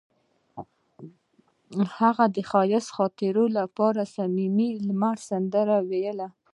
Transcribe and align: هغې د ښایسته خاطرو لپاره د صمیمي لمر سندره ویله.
هغې 1.99 2.25
د 2.35 2.37
ښایسته 2.49 2.91
خاطرو 2.97 3.45
لپاره 3.59 4.01
د 4.05 4.09
صمیمي 4.15 4.69
لمر 4.87 5.17
سندره 5.29 5.77
ویله. 5.89 6.27